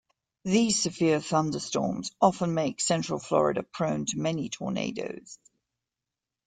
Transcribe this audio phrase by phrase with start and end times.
[0.43, 5.37] These severe thunderstorms often make Central Florida prone to many tornadoes.